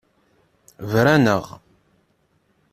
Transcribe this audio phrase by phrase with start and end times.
[0.89, 1.45] Bran-aɣ.